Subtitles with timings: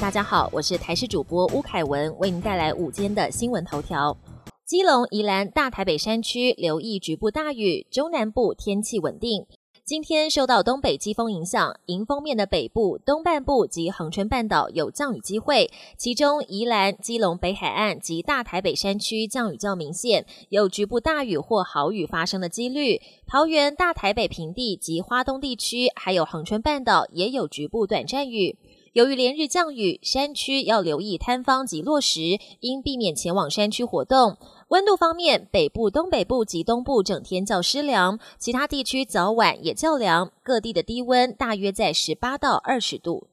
[0.00, 4.16] 大家好，我是台视主播巫凯文，为您带来午间的新闻头条。
[4.64, 9.44] 基隆、宜兰、大台北山区留意局部大雨，中南部天气稳定。
[9.84, 23.02] 今天受到东北季风影响，迎风面的北部、东半部及恒春半岛有降雨机会，其中宜兰、基隆北海岸及大台北山区降雨较明显，有局部大雨或豪雨发生的几率。
[23.26, 28.56] 桃园、大台北平地及花东地区，还有恒春半岛也有局部短暂雨。
[28.92, 34.36] 由于连日降雨，山区要留意坍方及落石，应避免前往山区活动。
[34.66, 43.28] 温度方面，北部、东北部及东部整天较湿凉，其他地区早晚也较凉，各地的低温大约在十八到二十度。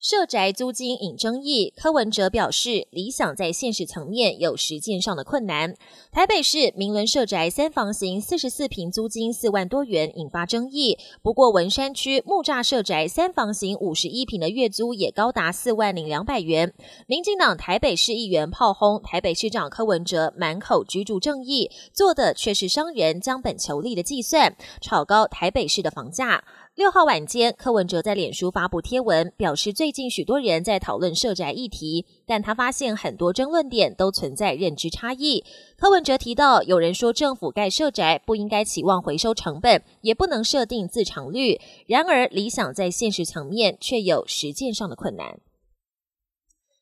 [0.00, 5.74] 社宅租金引争议，柯文哲表示，理想在现实层面有实践上的困难。
[6.12, 10.96] 台北市明伦社宅三房型四十四平租金四万多元，引发争议。
[11.20, 16.72] 不过文山区木栅社宅三房型五十一平的月租也高达四万零两百元。
[17.08, 26.44] 民进党台北市议员炮轰台北市长柯文哲满口居住正义，做的却是商人将本求利的计算，炒高台北市的房价。
[26.78, 35.42] 六号晚间，柯文哲在脸书发布贴文，表示最近许多人在讨论社宅议题，但他发现很多争论点都存在认知差异。
[35.76, 45.40] 柯文哲提到，有人说政府盖社宅不应该期望回收成本，也不能设定自偿率，然而理想在现实层面却有实践上的困难。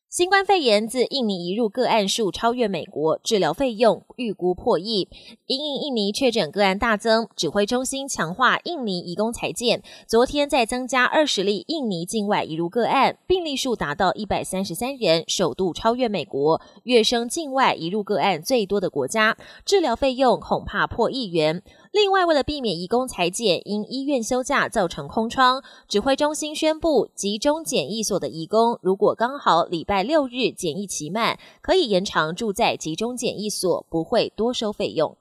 [0.09, 5.09] 新冠肺炎自印尼移入个案数超越美国，治疗费用预估破亿。
[5.47, 9.83] 因应印尼确诊个案大增，指挥中心强化印尼移工裁减。
[10.07, 19.35] 昨天再增加二十例印尼境外移入个案，病例数达到一百三十三人，首度超越美国，跃升境外移入个案最多的国家。
[19.65, 21.61] 治疗费用恐怕破亿元。
[21.91, 35.17] 另外，为了避免移工裁减因医院休假造成空窗，指挥中心宣布，集中检疫所的移工如果刚好礼拜拜六日检疫期满，可以延长住在集中检疫所，不会多收费用。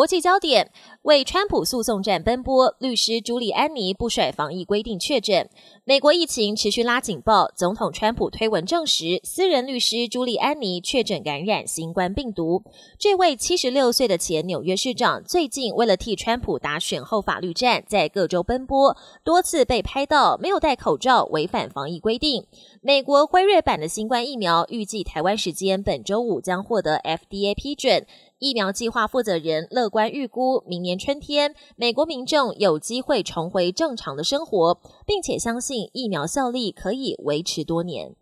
[0.00, 0.70] 国际焦点
[1.02, 5.50] 为川普诉讼战奔波，律师朱利安尼不甩防疫规定确诊。
[5.84, 12.64] 美国疫情持续拉警报，总统川普推文证实，私人律师朱利安尼确诊感染新冠病毒。
[12.98, 22.46] 这位七十六岁的前纽约市长，最近为了替川普打选后法律战，在各州奔波，多次被拍到没有戴口罩，违反防疫规定。
[22.80, 28.06] 美国辉瑞版的新冠疫苗预计台湾时间本周五将获得 FDA 批准。
[28.40, 38.16] 疫苗计划负责人乐观预估，明年春天美国民众有机会重回正常的生活，并且相信疫苗效力可以维持多年。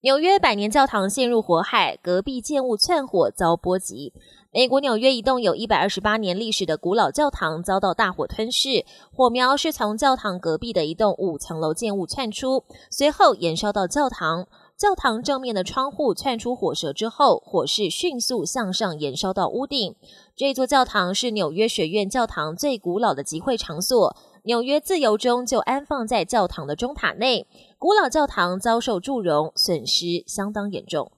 [0.00, 4.12] 纽约百年教堂陷入火海，隔壁建物窜火遭波及。
[4.50, 14.48] 美国纽约一栋有一百二十八年历史的古老教堂遭到大火吞噬，火苗是从教堂隔壁的一栋五层楼建物窜出，随后延烧到教堂。
[14.78, 19.96] 教堂正面的窗户窜出火舌之后，火势迅速向上延烧到屋顶。
[20.36, 24.16] 这座教堂是纽约学院教堂最古老的集会场所。
[24.44, 27.48] 纽约自由钟就安放在教堂的钟塔内。
[27.76, 31.10] 古老教堂遭受祝融，损失相当严重。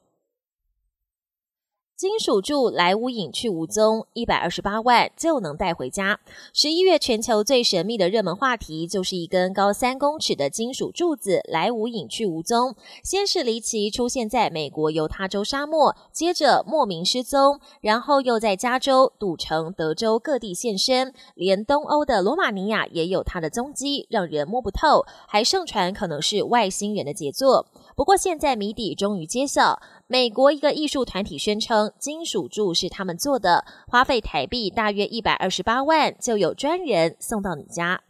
[2.00, 6.18] 金属柱来无影去无踪，一百二十八万就能带回家。
[6.54, 12.74] 十一月全球最神秘的热门话题就是一根高三公尺的金属柱子来无影去无踪。
[13.04, 25.04] 先是离奇出现在美国犹他州沙漠，接着莫名失踪，然后又在加州、赌城、德州各地现身，连东欧的罗马尼亚也有它的踪迹，让人摸不透。
[25.28, 27.66] 还盛传可能是外星人的杰作。
[28.00, 29.78] 不过现在谜底终于揭晓。
[30.06, 38.00] 美国一个艺术团体宣称，金属柱是他们做的，花费台币大约一百二十八万，就有专人送到你家。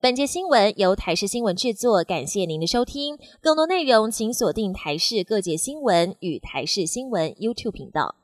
[0.00, 3.18] 本节新闻由台视新闻制作，感谢您的收听。
[3.42, 8.14] 更多内容请锁定台视各界新闻与台视新闻 YouTube 频道。